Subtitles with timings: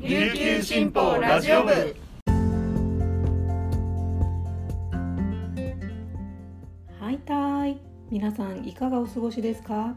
[0.00, 1.72] 琉球新報ラジオ部。
[7.00, 7.80] はいたーい。
[8.08, 9.96] 皆さんいかがお過ごしですか？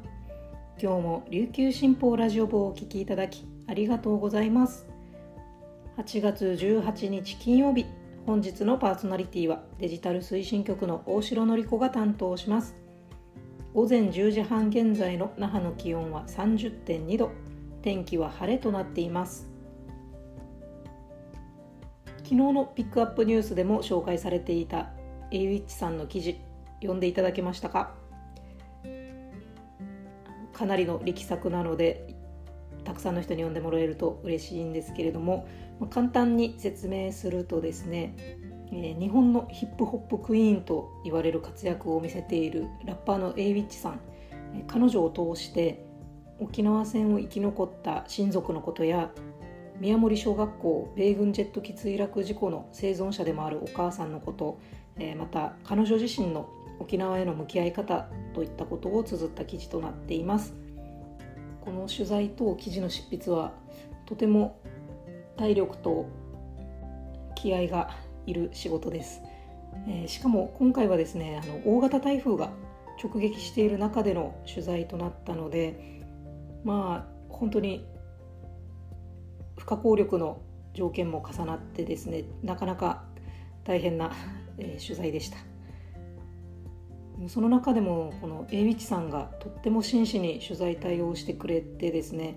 [0.81, 4.87] 今日も琉球新報ラジオ部をお聞きいただきありがとうございます。
[5.99, 7.85] 8月18日金曜日
[8.25, 12.75] 本日のパーソナリティはデジタル推進局の大城典子が担当します。
[13.75, 17.29] 午前10時半現在の那覇の気温は30.2度
[17.83, 19.50] 天気は晴れとなっています。
[22.31, 24.93] 昨日のピックアップニュースでも紹介されていた
[25.31, 26.39] a ウィッチさんの記事
[26.75, 27.93] 読んでいただけましたか？
[30.53, 32.15] かなりの力作なので
[32.85, 35.45] たくさんの人に読んでもらえると嬉しいんですけれども
[35.89, 38.15] 簡単に説明するとですね、
[38.71, 43.99] 日本のヒップホップクイーンと言われる活躍を見せているラッパーの a ウィッチさん
[44.67, 45.85] 彼女を通して
[46.39, 49.11] 沖縄戦を生き残った親族のことや
[49.81, 54.59] 宮森小学校米軍ジェット機墜落事故の生存者でもあるお母さんのこと、
[54.99, 60.53] えまた彼女自身の沖縄への向き合い方といったことを綴った記事となっています。
[61.61, 63.53] この取材と記事の執筆は
[64.05, 64.59] とても
[65.35, 66.05] 体力と
[67.33, 67.89] 気合が
[68.27, 69.23] いる仕事です、
[69.87, 72.51] えー、しかも今回はですねあの大型台風が
[73.03, 76.01] 直撃している中での取材となったので
[76.63, 77.87] まあ本当に
[79.61, 80.41] 不可抗力の
[80.73, 83.03] 条件も重なってですねなかなか
[83.63, 84.11] 大変な、
[84.57, 85.37] えー、取材でした。
[87.27, 92.35] その中でもこの A ウィッチさんがとっても真摯に取材対応してくれてですね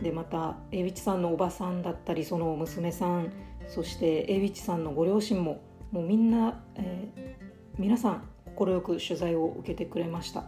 [0.00, 3.32] でまた A ウィッチさんのおばさんだったりその娘さん
[3.68, 7.46] そして A ウィッチさんのご両親ももうみんな、えー、
[7.78, 10.42] 皆さん快く取材を受けてくれました。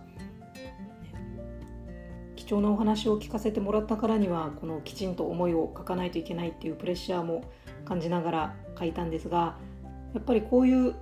[2.49, 7.45] 貴重なお話を聞かせてもらったからにはこのきちんと思いを書かないといけないっていうプレッシャーも
[7.85, 9.59] 感じながら書いたんですが
[10.15, 10.95] やっぱりこういう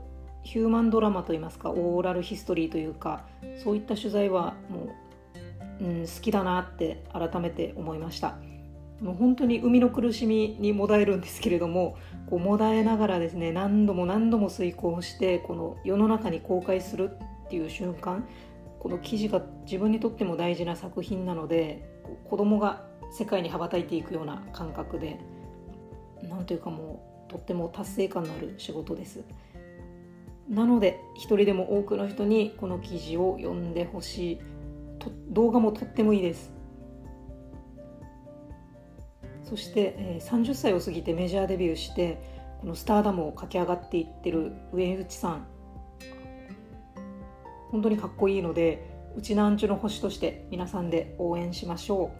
[0.43, 3.27] ヒューマンドラマといいますかオーラルヒストリーというか
[3.63, 4.93] そういった取材はも
[5.81, 8.35] う、うん、好きだなって改めて思いました。
[9.01, 11.97] もう本当に生みの苦しみにもだえるんですけれども
[12.31, 17.11] こうもだえながらですね何度も何度も遂行してこの世の中に公開する
[17.47, 18.27] っていう瞬間
[18.87, 21.85] この記事が自分にとっても大事な作品なので
[22.31, 25.19] 子供が世界に羽ばたいていくような感覚で
[26.23, 29.25] 何というかもうとっても達成感のある仕事です。
[30.49, 34.39] なので一人でも多くの人にこの記事を読んでほしい。
[35.01, 36.53] と動画もとってもいいです。
[39.43, 42.23] そして、えー、30歳を過ぎてメジャーデビューして
[42.61, 45.56] このスターダムを駆け上がっていってる上内さん。
[47.77, 48.89] 本当にかっこいいので
[49.19, 52.11] うちなんちゅの星として皆さんで応援しましょ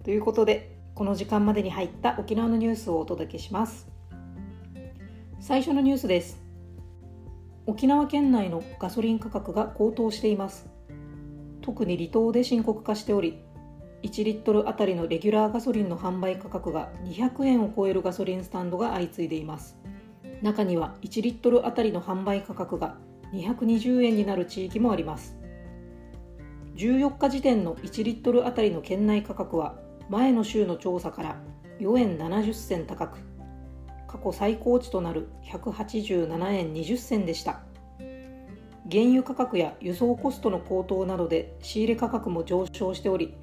[0.00, 0.04] う。
[0.04, 3.88] ということでこの時間までに入った沖縄のニュースをお届けします。
[5.38, 6.42] 最初のニュースです。
[7.66, 10.68] 沖縄県内のガソリン価格が高騰しています。
[11.62, 13.38] 特に離島で深刻化しており
[14.02, 19.78] 1リットルあたりのレギュラーガソリンの販売価格が200円を超えるガソリンスタンドが相次いでいます。
[20.42, 22.96] 中には1リットルあたりの販売価格が
[23.32, 25.36] 220円になる地域もあります。
[26.76, 29.76] 14日時点の1リットルあたりの県内価格は
[30.08, 31.36] 前の週の調査から
[31.78, 33.18] 4円70銭高く
[34.08, 37.60] 過去最高値となる187円20銭でした。
[38.90, 43.34] 原油価格や輸送コストの高騰などで仕入れ価格も上昇しており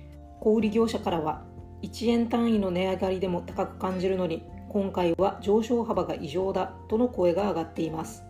[0.42, 1.46] 小売業者からは
[1.84, 8.27] 1円単位の値上がりでも高く感じるのに今回は上昇幅が異常だとの声が上がっています。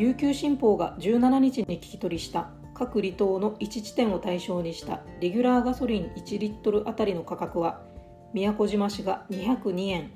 [0.00, 2.48] 琉球新報が17日に聞き取りした。
[2.72, 5.00] 各離島の1地点を対象にした。
[5.20, 7.82] レギュラーガソリン1リットルあたりの価格は
[8.32, 10.10] 宮古島市が202円。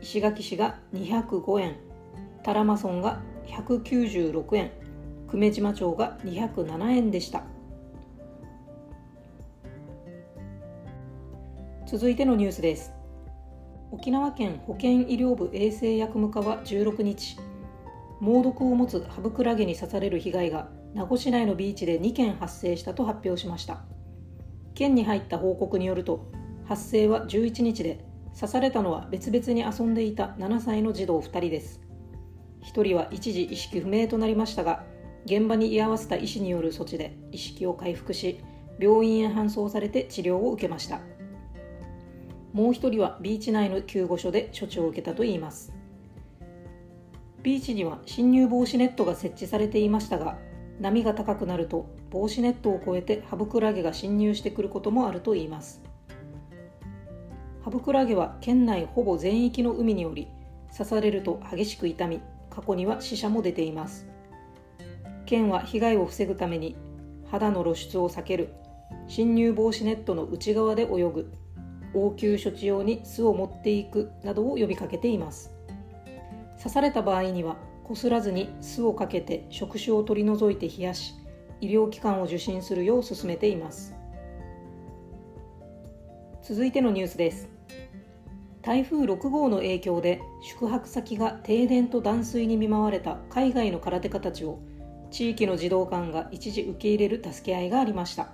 [0.00, 1.74] 石垣市が205円。
[2.44, 4.70] 多良間村が196円。
[5.28, 7.42] 久米島町が207円でした。
[11.88, 12.92] 続いてのニュースです。
[13.90, 17.36] 沖縄県保健医療部衛生薬務課は16日
[18.20, 23.82] 猛毒を持つハブクラゲに刺される被害が名護市内のビーチで2件発生したと発表しました。
[24.74, 26.30] 県に入った報告によると
[26.64, 31.80] 発生は11日で刺されたのは別々に遊んでいた7歳の児童2人です。
[32.62, 34.84] 1人は一時意識不明となりましたが
[35.26, 38.40] 現場に居合わせた医師による措置で意識を回復し
[38.78, 41.00] 病院へ搬送されて治療を受けました。
[42.52, 45.72] もう1人はビーチ内の救護所で処置を受けたといいます。
[47.44, 50.38] ビーチには侵入防止ネットが設置されていましたが
[50.80, 55.82] 波が高くなると防止ネットを越えてハブクラゲが侵入してくることもあるといいます。
[57.62, 60.28] ハブクラゲは県内ほぼ全域の海におり
[60.72, 64.08] 刺されると激しく痛み過去には死者も出ています。
[65.26, 66.76] 県は被害を防ぐために
[67.30, 68.54] 肌の露出を避ける
[69.06, 71.32] 侵入防止ネットの内側で泳ぐ
[71.92, 75.53] 応急処置用に巣を持っていくなどを呼びかけています。
[76.56, 81.14] 刺された場合にはこすらずに巣をかけて触手を取り除いて冷やし
[81.60, 83.94] 医療機関を受診するよう勧めています。
[86.42, 87.48] 続いてのニュースです。
[88.60, 94.58] 台風6号の影響で宿泊先が停電と断水に見舞われた海外の空手家たちを
[95.10, 98.28] 地域の児童館が一時受け入れる助け合いがありました。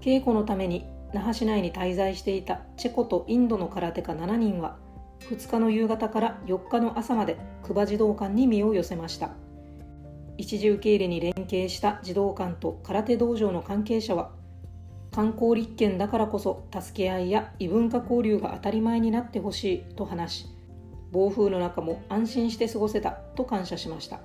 [0.00, 4.78] 稽古のために那覇市内に滞在していたチェコとインドの空手家7人は
[5.28, 9.30] 2日の夕方から4日の朝まで久場児童館に身を寄せました。
[10.38, 14.30] 一時受け入れに連携した児童館と空手道場の関係者は
[15.12, 20.46] 観光立県だからこそ助け合いや異文化交流が当たり前になってほしいと話し
[21.10, 24.20] 暴風の中も安心して過ごせたと感謝しました。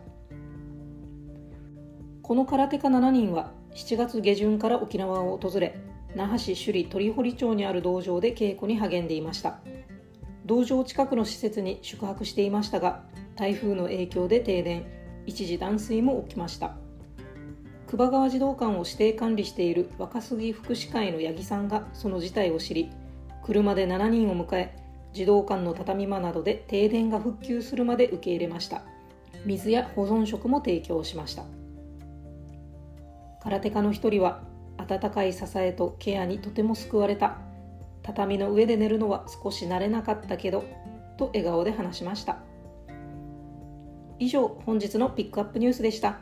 [2.22, 5.80] この空手家7人は7月下旬から沖縄を訪れ
[6.16, 9.60] 那覇市首里鳥堀町にある道場で稽古に励んでいました。
[10.46, 13.04] 道場近くの施設に宿泊していましたが
[13.36, 14.86] 台風の影響で停電。
[15.26, 16.76] 一時断水も起きました。
[17.88, 22.92] 久保川児童館を指定管理している若杉福祉会の八木さんがその事態を知り
[23.44, 24.76] 車で7人を迎え
[25.14, 28.84] 児童館の畳間などで停電が復旧するまで受け入れました。
[29.46, 31.44] 水や保存食も提供しました。
[33.42, 34.44] 空手家の一人は
[34.78, 37.38] 温かい支えとケアにとても救われた。
[38.06, 40.64] 畳の上で寝るのは少し慣れなかったけど
[41.18, 42.38] と笑顔で話しました。
[44.20, 46.20] 以上本日のピックアップニュースでした。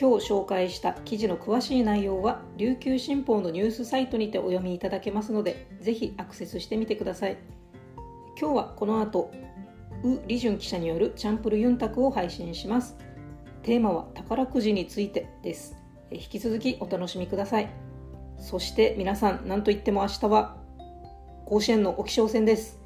[0.00, 7.36] 今日紹介した記事の詳しい内容は琉球新報のニュースサイトにてお読みいただけますのでぜひアクセスしてみてください。
[8.40, 9.30] 今日はこの後
[10.04, 12.96] ウ・リジュン記者によるチャンプルユンタクを配信します。
[13.62, 15.76] テーマは宝くじについてです。
[16.10, 17.68] 引き続きお楽しみください。
[18.38, 20.57] そして皆さん何といっても明日は
[21.48, 22.78] 甲子園の沖商戦です。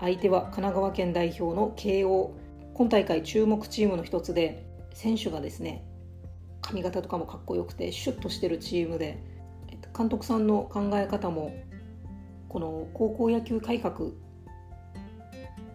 [0.00, 2.34] 相手は神奈川県代表の慶応。
[2.74, 5.82] 今大会注目チームの一つで選手がですね
[6.60, 9.22] 髪型とかもかっこよくてシュッとしてるチームで
[9.96, 11.54] 監督さんの考え方も
[12.50, 14.10] この高校野球改革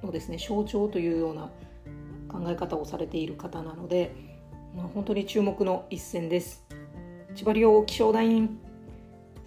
[0.03, 1.49] のですね象徴というような
[2.27, 4.13] 考え方をされている方なので、
[4.75, 6.67] まあ、本当に注目の一戦です。
[7.33, 8.59] 千葉遼気象団員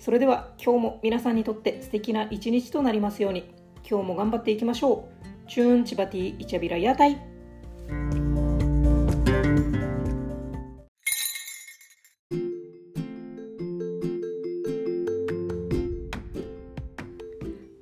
[0.00, 3.54] それでは今日も皆さんにとって素敵な一日となりますように
[3.88, 5.08] 今日も頑張っていきましょ
[5.46, 5.48] う。
[5.48, 7.18] チューンチバティイチャビラ屋台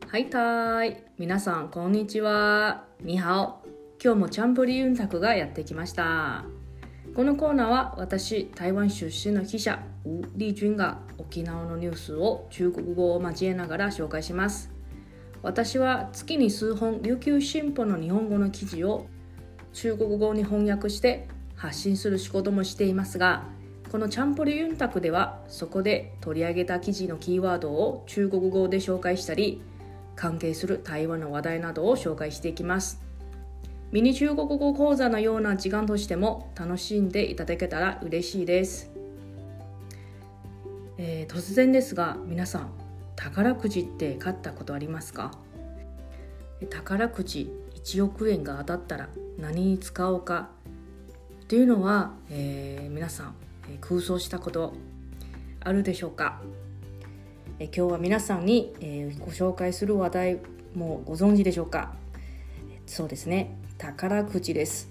[0.08, 1.04] はいたい。
[1.18, 2.86] 皆さんこんにちは。
[3.00, 3.68] にはお。
[4.02, 6.57] 今日もチャンプリユンタクがやってきました。
[7.18, 14.70] このコーナーは私台湾出身の記者ウ・リジュンが沖縄のニュースを中国語を交えながら紹介します。
[15.42, 19.08] 私は月に数本琉球新報の日本語の記事を
[19.72, 21.26] 中国語に翻訳して
[21.56, 23.46] 発信する仕事もしていますが
[23.90, 29.60] このチャンプリユンタクではそこで取り上げた記事のキーワードを中国語で紹介したり
[30.14, 33.07] 関係する台湾の話題などを紹介していきます。
[33.90, 38.90] ミニ中国語講座のような時間としても楽しんでいただけたら嬉しいです、
[40.98, 42.70] えー、突然ですが皆さん
[43.16, 45.32] 宝くじって買ったことありますか？
[46.68, 47.50] 宝くじ
[47.82, 50.50] 1億円が当たったら何に使おうか
[51.48, 53.34] というのは、えー、皆さん、
[53.80, 54.74] 空想したこと
[55.60, 56.42] あるでしょうか、
[57.58, 60.38] え今日は皆さんに、えー、ご紹介する話題
[60.74, 61.94] もご存知でしょうか？
[62.86, 63.56] そうですね。
[63.78, 64.90] 宝くじです。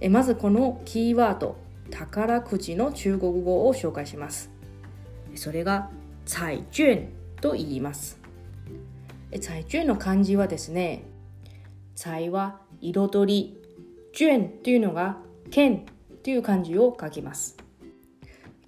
[0.00, 1.56] えまずこのキーワード
[1.90, 4.50] 宝くじの中国語を紹介します。
[5.34, 5.90] それが
[6.26, 7.08] 彩券
[7.40, 8.20] と言います。
[9.40, 11.04] 彩券の漢字はですね
[11.94, 13.62] 彩は彩り
[14.12, 15.16] 券というのが
[15.50, 15.86] 剣
[16.22, 17.56] という漢字を書きます。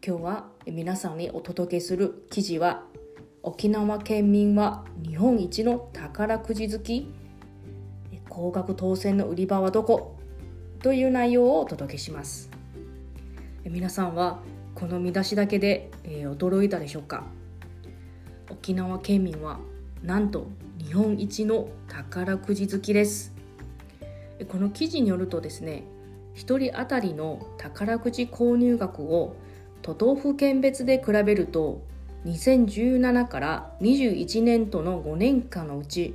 [0.04, 2.84] 今日は皆さんにお届けする記事は
[3.42, 7.12] 沖縄県民は日本一の宝くじ好き
[8.38, 10.14] 高額当選の売り場はどこ？
[10.80, 12.48] という内容をお届けします。
[13.64, 14.38] 皆さんは
[14.76, 17.24] この見出しだけで、えー、驚いたでしょうか？
[18.48, 19.58] 沖縄県民は
[20.04, 20.46] なんと
[20.78, 23.34] 日本一の宝くじ好きです。
[24.48, 25.82] この記事によるとですね
[26.36, 29.34] 1人当たりの宝くじ購入額を
[29.82, 31.82] 都道府県別で比べると
[32.24, 36.14] 2017から21年度の5年間のうち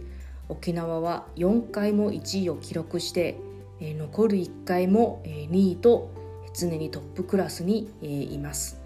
[0.53, 3.39] 沖縄は4回も1位を記録して
[3.81, 6.11] 残る1回も2位と
[6.55, 8.79] 常にトップクラスにいます。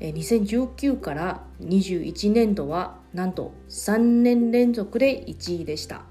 [0.00, 6.04] 2019から21年度はなんと3年連続で1位でした。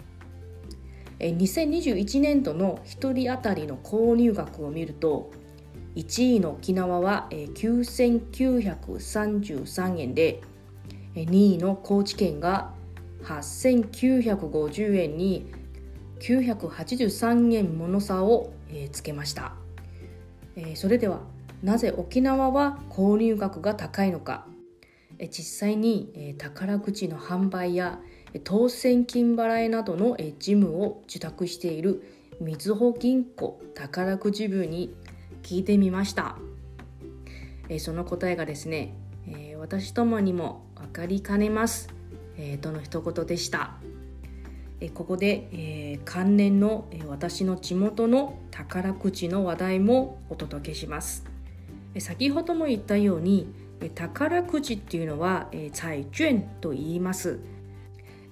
[1.19, 5.31] 2021年度の1人当たりの購入額を見ると
[5.95, 10.41] 1位の沖縄は9933円で
[11.15, 12.76] 2位の高知県が
[13.23, 15.51] 8950円に
[16.19, 18.53] 983円もの差を
[18.91, 19.53] つけました。
[20.75, 21.21] それでは
[21.61, 24.47] なぜ沖縄は購入額が高いのか。
[25.19, 27.99] 実際に宝くじの販売や
[28.43, 32.03] 当選金払いなどの事務を受託している
[32.39, 34.93] みずほ銀行宝くじ部に
[35.41, 36.37] 聞いてみました。
[37.79, 38.95] その答えがですね
[39.59, 41.96] 私ともにも分かりかねます。
[42.61, 43.77] との一言でした。
[44.79, 51.25] えここでえ関連のえ私の地元の宝くじの話題もお届けします。
[51.95, 53.47] え先ほども言ったように
[53.81, 57.39] え宝くじっていうのは彩券と言います。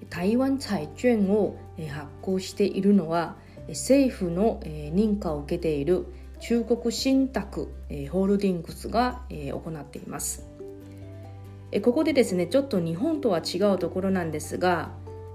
[0.09, 3.35] 台湾彩券をえ発行しているのは
[3.69, 6.05] 政府のえ認可を受けている
[6.39, 10.54] 中国信託えホールディングスがえ行っています。
[11.75, 14.91] えここでですねちょっと日本とは違うところなんですが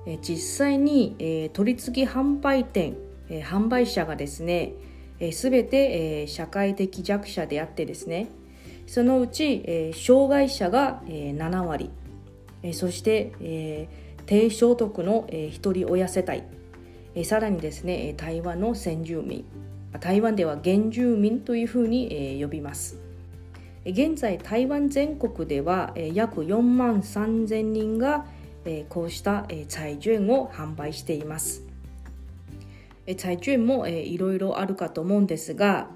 [0.06, 2.97] え実際にえ取り次ぎ販売店
[3.28, 4.73] え販売者がですね
[5.18, 8.30] え全てえ社会的弱者であってですね
[8.87, 11.90] そのうちえ障害者がえ7割
[12.62, 13.88] えそしてえ
[14.25, 16.42] 低所得の一人親世帯
[17.14, 19.44] えさらにですね台湾の先住民
[20.00, 23.10] 台湾では原住民というふうに呼びます。
[23.84, 28.26] 現在台湾全国では約4万3000人が
[28.88, 31.64] こうした債券を販売しています
[33.16, 35.88] 債券もいろいろあるかと思うんですが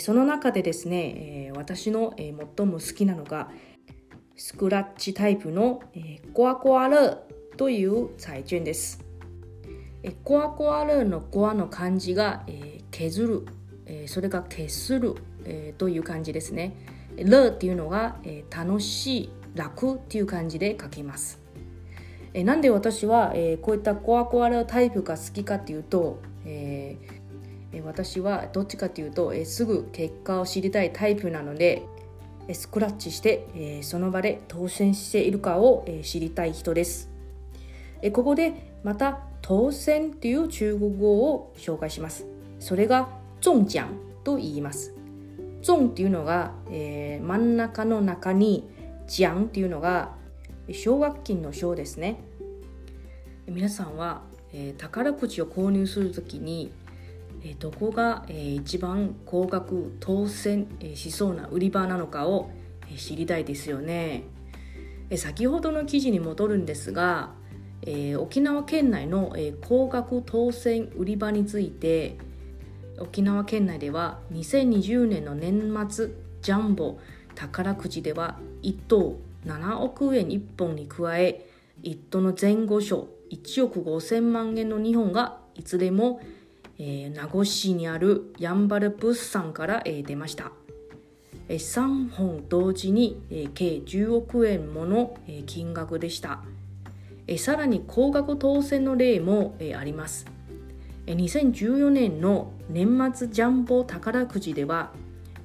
[0.00, 3.50] その中でですね私の最も好きなのが
[4.34, 5.82] スクラッチタイプの
[6.34, 7.18] コアコアル
[7.56, 9.02] という債券です。
[10.22, 12.44] コアコアルのコアの漢字が、
[12.90, 15.14] 削る、それが消する、
[15.78, 16.76] という感じですね。
[17.24, 21.40] ルっていうのが、えー、楽しい、楽っていう感じで書きます。
[22.34, 31.82] えー、なんで私は、えー、こういったコアコアルタイプが好きかっていうと、えー、私はどっちかというと、えー、すぐ結果を知りたいタイプなので
[32.52, 37.10] スクラッチして、えー、その場で当選しているかを、えー、知りたい人です。
[38.02, 38.52] えここで
[38.84, 42.26] また当選っていう中国語を紹介します。
[42.60, 43.08] それが
[43.40, 43.88] 中奖
[44.22, 44.95] と言います。
[45.66, 48.68] 中っていうのが、えー、真ん中の中に
[49.08, 50.14] 奖っていうのが
[50.72, 52.20] 奨学金の賞ですね。
[53.48, 56.72] 皆さんは、えー、宝くじを購入するときに、
[57.42, 62.50] えー、どこが、えー、一番高額当選、えー、しそうな売り場なのかを、
[62.88, 64.24] えー、知りたいですよね。
[65.10, 67.32] えー、先ほどの記事に戻るんですが、
[67.82, 72.18] えー、沖縄県内の、えー、高額当選売り場について
[73.00, 76.10] 沖縄県内では2020年の年末
[76.42, 76.98] ジャンボ
[77.34, 81.46] 宝くじでは1等7億円1本に加え
[81.82, 86.20] 1等の前後賞1億5000万円の2本がいずれも、
[86.78, 90.52] えー、名護市にあるヤンバル物産から、えー、出ました、
[91.48, 96.42] えー、3本同時に、えー、計10億円もの、えー、金額でした。
[97.28, 100.26] えさらに高額当選の例も、えあります。
[101.06, 104.90] 2014年の年末ジャンボ宝くじでは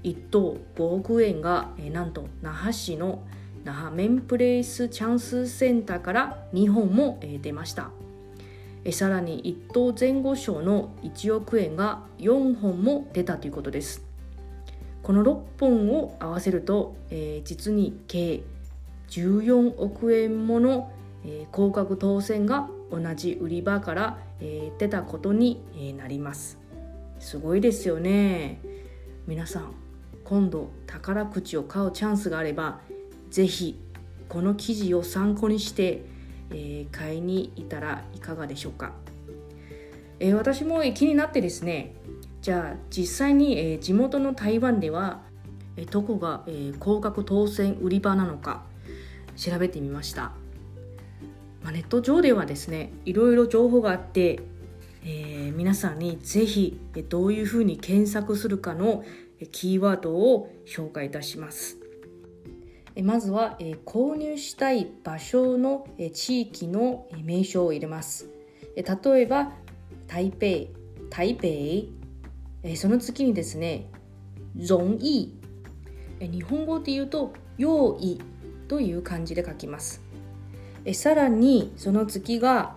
[0.03, 3.21] 1等5億円が、なんと那覇市の
[3.63, 7.91] 那覇メンプレイスチャンスセンターから2本も、出ました。
[8.91, 14.03] さらに1等前後賞の1億円が4本も出たということです。
[15.03, 18.41] この6本を合わせると、え、実に計
[19.09, 20.91] 14億円もの
[21.25, 26.57] えー、高額当選が同じ売り場から、えー、出たことに、えー、なります。
[27.19, 28.59] すごいですよね。
[29.27, 29.73] 皆さん
[30.23, 32.79] 今度宝くじを買うチャンスがあれば
[33.29, 33.79] 是非
[34.29, 36.03] この記事を参考にして、
[36.51, 38.93] えー、買いに行ったらいかがでしょうか、
[40.19, 41.93] えー、私も気になってですね
[42.41, 45.21] じゃあ実際に、えー、地元の台湾では、
[45.77, 48.63] えどこが、え高額当選売り場なのか
[49.35, 50.31] 調べてみました。
[51.63, 54.39] まあ、ネット上ではですねいろいろ情報があって、
[55.03, 59.03] えー、皆さんにぜひどういうふうに検索するかの
[59.51, 61.77] キーワードを紹介いたします。
[63.03, 68.27] まずはえ購入したい場所の地域の名称を入れます。
[68.75, 69.53] 例えば
[70.07, 70.69] 台北
[71.09, 73.89] 台北その次にですね
[74.55, 75.39] 容易
[76.19, 78.19] 日本語で言うと用意
[78.67, 80.00] という漢字で書きます。
[80.85, 82.75] えさらにその次が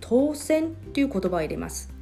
[0.00, 1.96] 当選という言葉を入れます。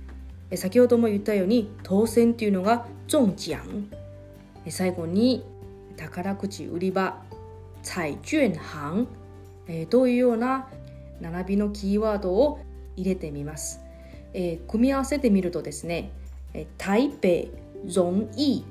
[0.57, 3.59] 先ほども言ったように当選というのが中奖
[4.69, 5.45] 最後に
[5.97, 7.23] 宝くじ売り場
[7.83, 9.07] 彩券行
[9.89, 10.69] というような
[11.21, 12.61] 並びのキーワードを
[12.97, 13.81] 入れてみます、
[14.33, 16.11] え、組み合わせてみるとですね
[16.79, 17.29] 台北
[17.87, 18.65] 容易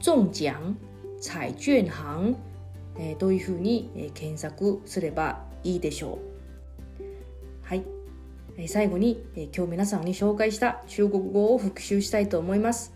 [0.00, 0.76] 中奖
[1.20, 2.36] 彩券行、
[2.98, 6.18] えー、というふうに、え、検索すればいいでしょ
[7.00, 7.04] う。
[7.62, 7.84] はい。
[8.66, 9.24] 最後に
[9.54, 12.92] 今日皆さんに紹介した中国語を復習したいと思います。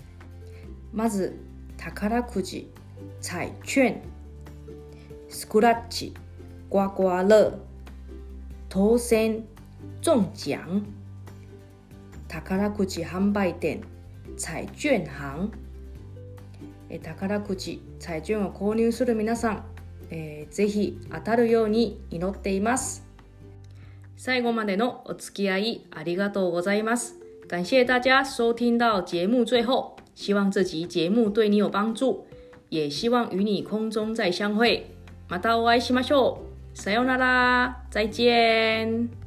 [0.93, 1.39] まず
[1.77, 2.71] 宝くじ
[3.21, 4.03] 彩券
[5.29, 6.15] スクラッチ
[6.69, 7.59] 刮刮乐
[8.69, 9.45] 当選
[10.01, 10.83] 中奖
[12.29, 13.83] 宝くじ販売店
[14.37, 15.51] 彩券行
[17.03, 19.65] 宝くじ彩券を購入する皆さん、
[20.15, 23.03] えー、ぜひ当たるように祈っています
[24.15, 27.17] 最後までのお付き合いありがとうございます。
[27.49, 32.25] 感謝大家收听到节目最后，希望这集节目对你有帮助，
[32.69, 34.87] 也希望与你空中再相会。
[35.29, 36.43] またお会いしましょ
[36.75, 36.79] う。
[36.79, 39.22] さようなら，再见。